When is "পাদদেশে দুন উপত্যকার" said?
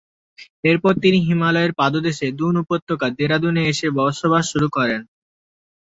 1.73-3.11